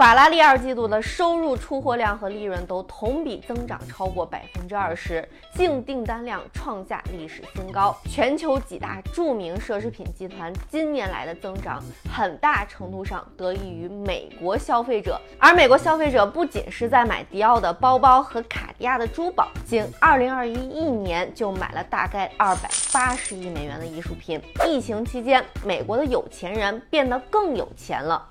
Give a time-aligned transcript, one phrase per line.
[0.00, 5.22] 法拉利二季度的收入、出货量和利润都同比增长超过百分之二十，
[5.54, 7.94] 净订单量创下历史新高。
[8.08, 15.20] 全球几大著名奢侈品集团今年来的增长，很大程度上得益于美国消费者。
[15.38, 24.40] 而美国消费者不仅是在买迪奥的包包和卡地亚的珠宝，仅二零二一一年就买了大概二百八十亿美元的艺术品。
[24.66, 28.26] 疫情期间，美国的有钱人变得更有钱了。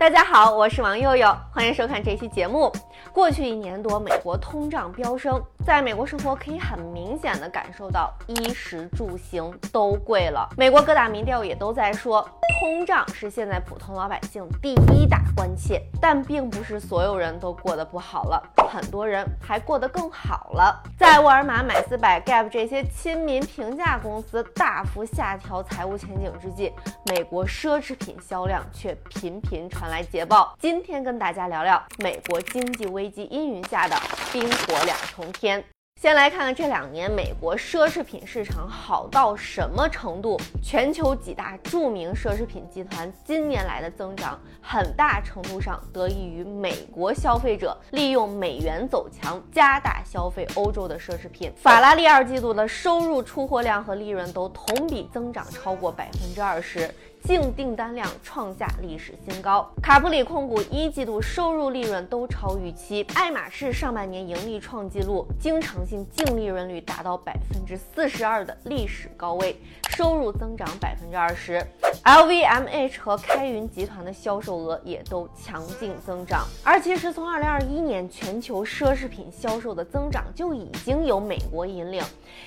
[0.00, 2.72] 大家好，我是王佑佑，欢迎收看这期节目。
[3.12, 10.48] 过去一年多，美国通胀飙升，在美国生活可以很明显的感受到衣食住行都贵了。
[10.56, 12.26] 美国各大民调也都在说，
[12.60, 15.82] 通胀是现在普通老百姓第一大关切。
[16.00, 20.82] 但并不是所有人都过得不好了，很多人还过得更好了。
[20.96, 26.72] 在沃尔玛、买四百、Gap 这些亲民平价公司大幅下调财务前景之际，
[27.06, 29.90] 美国奢侈品销量却频频传。
[29.90, 33.96] 来捷报，今天跟大家聊聊美国经济危危机阴云下的
[34.30, 35.64] 冰火两重天。
[35.98, 40.38] 先来看看这两年美国奢侈品市场好到什么程度。
[40.62, 51.50] 全球几大著名奢侈品集团今年来的增长，很大程度上得益于美国消费者利用美元走强，加大消费欧洲的奢侈品。
[51.56, 56.94] 法拉利二季度的收入、出货量和利润都同比增长超过百分之二十。
[57.22, 69.56] 净订单量创下历史新高，卡普里控股一季度收入利润都超预期，爱马仕上半年盈利创纪录，经常性净利润率达到百分之四十二的历史高位，
[69.90, 71.64] 收入增长百分之二十。
[72.02, 82.02] LVMH 和开云集团的销售额也都强劲增长，而其实从二零二一年全球奢侈品销售的增长就已经由美国引领，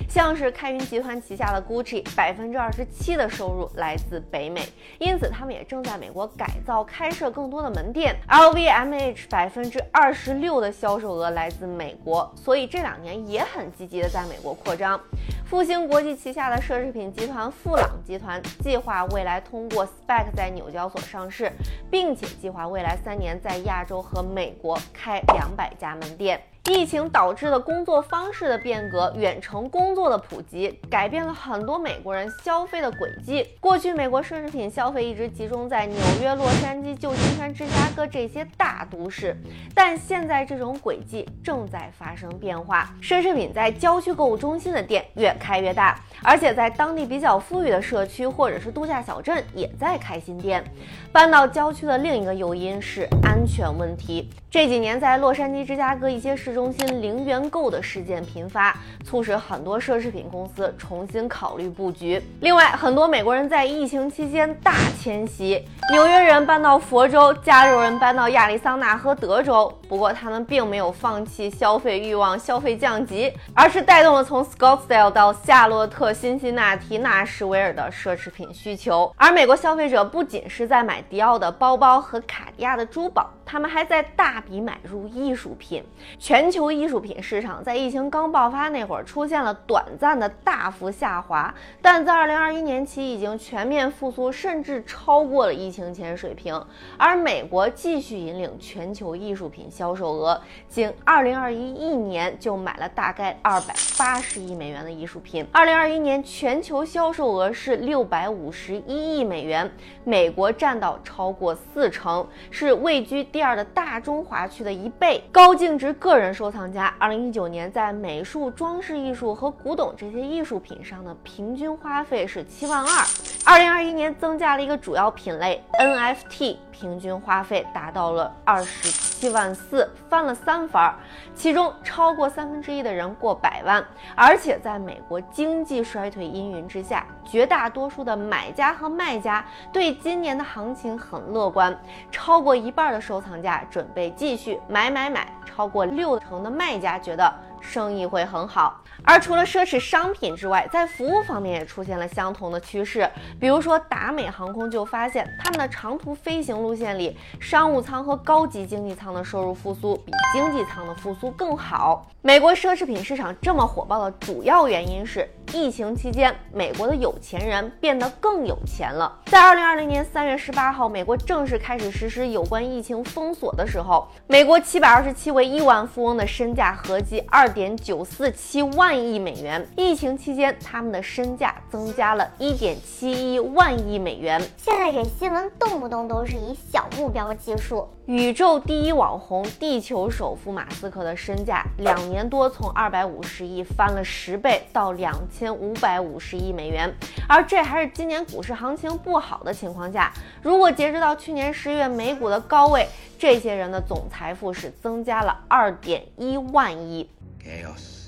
[0.09, 4.62] 像是开云集团旗下的 Gucci，百分之二十七的收入来自北美。
[4.99, 8.15] 因此，他们也正在美国改造、开设更多的门店。
[8.29, 14.99] LVMH 百分之二十六的销售额来自美国，所以这两年也很积极的在美国扩张。
[15.45, 21.51] 复兴国际旗下的奢侈品集团富朗集团计划未来通过 SPAC 在纽交所上市，
[21.91, 26.41] 并且计划未来三年在亚洲和美国开两百家门店。
[26.71, 33.45] 疫情导致的工作方式的变革，远程工作的普及，改变了很多美国人消费的轨迹。
[33.59, 39.35] 过去，美国奢侈品消费一直集中在纽约、洛杉矶、旧金山、芝加哥这些大都市，
[39.75, 42.95] 但现在这种轨迹正在发生变化。
[43.01, 50.63] 奢侈品在郊区购物中心的店越开越大，而且在当地比较富裕的社区或者是度假小镇也在开新店。
[51.11, 54.29] 搬到郊区的另一个诱因是安全问题。
[54.49, 62.21] 这几年，在洛杉矶、芝加哥一些市中心零元购的事件频发，促使很多奢侈品公司重新考虑布局。
[62.41, 69.71] 另外，很多美国人在疫情期间大迁徙，纽约人搬到佛州，加州人搬到亚利桑那和德州。
[69.89, 79.13] 不过，他们并没有放弃消费欲望、消费降级，而是带动了从 Scottsdale 到夏洛特、辛辛那提、纳什维尔的奢侈品需求。
[79.17, 85.83] 而美国消费者不仅是在买迪奥的包包和卡地亚的珠宝，他们还在大笔买入艺术品。
[86.19, 96.53] 全球艺术品市场在疫情刚爆发那会儿出现了短暂的大幅下滑，但在2021年起已经全面复苏，甚至超过了疫情前水平。
[96.97, 105.45] 而美国继续引领全球艺术品销售额，仅2021一年就买了大概280亿美元的艺术品。
[105.53, 109.69] 2021年全球销售额是651亿美元，
[110.03, 115.23] 美国占到超过四成，是位居第二的大中华区的一倍。
[115.31, 123.32] 高净值个人收藏家，二零一九年在美术、装饰艺术和古董这些艺术品上的平均花费是七万二。
[123.45, 130.95] 二零二一年增加了一个主要品类 NFT，平均花费达到了二十七万四，翻了三番。
[131.35, 133.85] 其中超过三分之一的人过百万。
[134.15, 139.43] 而且在美国经济衰退阴云之下，绝大多数的买家和卖家
[139.73, 141.77] 对今年的行情很乐观，
[142.09, 145.27] 超过一半的收藏家准备继续买买买。
[145.45, 147.31] 超过六成的卖家觉得
[147.63, 153.09] 生意会很好，而除了奢侈商品之外，在服务方面也出现了相同的趋势。
[153.39, 162.05] 比如说，达美航空就发现，他们的长途飞行路线里，商务舱和高级经济舱的收入复苏比经济舱的复苏更好。
[162.21, 165.27] 美国奢侈品市场这么火爆的主要原因是。
[165.53, 169.19] 疫情期间，美国的有钱人变得更有钱了。
[169.27, 179.65] 在二零二零年三月十八号，美国正式开始实施有关疫情封锁的时候，美国七百二十七位亿万富翁的身价合计二点九四七万亿美元。
[179.77, 184.41] 疫情期间，他们的身价增加了一点七一万亿美元。
[184.57, 187.87] 现在这新闻动不动都是以小目标计数。
[188.05, 196.89] 宇宙第一网红、地球首富马斯克的身价，两年多从二百五十亿翻了十倍到两千千五百五十亿美元，
[197.27, 200.09] 而这还是今年股市行情不好的情况下。
[200.41, 202.87] 如果截止到去年十月美股的高位，
[203.19, 207.09] 这些人的总财富是增加了二点一万亿。
[207.43, 208.07] Chaos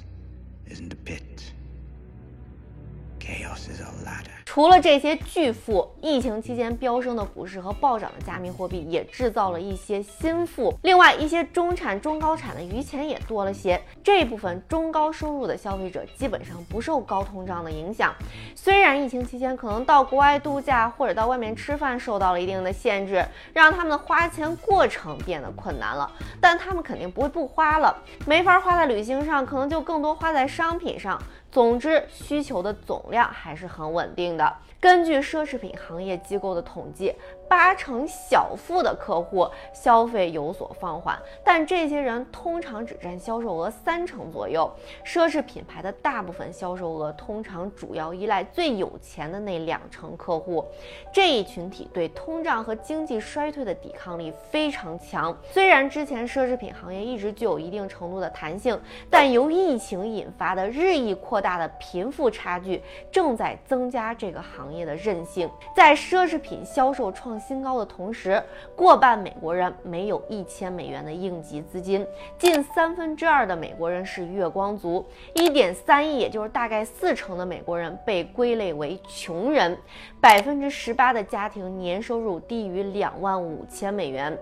[0.69, 1.19] isn't a pit.
[4.45, 10.73] 除了这些巨富，疫情期间飙升的股市和暴涨的加密货币也制造了一些新富。
[10.83, 13.81] 另外，一些中产、中高产的余钱也多了些。
[14.01, 18.13] 这部分中高收入的消费者基本上不受高通胀的影响。
[18.55, 27.93] 虽然疫情期间可能到国外度假或者到外面吃饭受到了一定的限制，让他们的花钱过程变得困难了，但他们肯定不会不花了。
[28.25, 31.21] 没法花在旅行上，可能就更多花在商品上。
[31.55, 34.53] 总之，需求的总量还是很稳定的。
[34.85, 37.11] 根据奢侈品行业机构的统计。
[37.47, 44.67] 八成小富的客户消费有所放缓，但这些人通常只占销售额三成左右。
[45.05, 50.65] 奢侈品牌的大部分销售额通常主要依赖最有钱的那两成客户。
[51.13, 55.37] 这一群体对通胀和经济衰退的抵抗力非常强。
[55.51, 58.77] 虽然之前奢侈品行业一直具有一定程度的弹性，
[59.07, 62.81] 但由疫情引发的日益扩大的贫富差距
[63.11, 65.49] 正在增加这个行业业的韧性。
[65.75, 68.41] 在奢侈品销售创新高的同时，
[68.75, 72.05] 过半美国人没有一千美元的应急资金，
[72.37, 79.77] 近三分之二的美国人是月光族，一点三亿，也就是大概四成的美国人被归类为穷人，
[80.19, 84.37] 百分之十八的家庭年收入低于两万五千美元，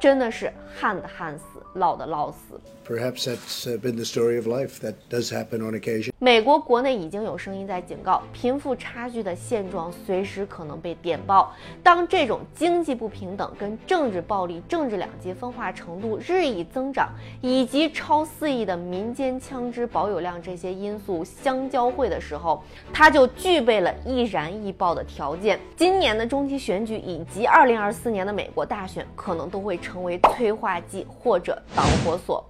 [0.00, 1.44] 真的是旱的旱死，
[1.74, 2.60] 涝的涝死。
[2.86, 4.78] Perhaps that's been the story of life.
[4.80, 6.12] That does happen on occasion.
[6.26, 11.54] 美国国内已经有声音在警告，贫富差距的现状随时可能被点爆。
[11.84, 22.60] 当这种经济不平等跟政治暴力、政治两极分化程度日益增长，以及超四亿的民间枪支保有量这些因素相交汇的时候，
[22.92, 25.60] 它就具备了易燃易爆的条件。
[25.76, 32.44] 今年的中期选举以及二零二四年的美国大选，可能都会成为催化剂或者导火索。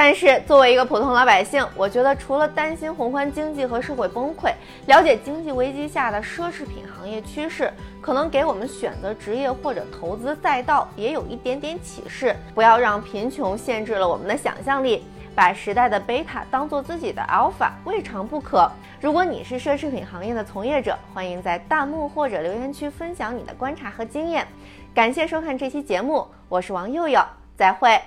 [0.00, 4.52] 但是，作为一个普通老百姓，我觉得除了担心宏观经济和社会崩溃，
[4.86, 7.68] 了解经济危机下的奢侈品行业趋势，
[8.00, 12.36] 可能给我们选择职业或者投资赛道也有一点点启示。
[12.54, 15.04] 不要让贫穷限制了我们的想象力，
[15.34, 18.70] 把时代的贝塔当做自己的 alpha 未尝不可。
[19.00, 24.46] 如果你是奢侈品行业的从业者，欢迎在弹幕或者留言区分享你的观察和经验。
[24.94, 27.20] 感谢收看这期节目，我是王佑佑，
[27.56, 28.00] 再会。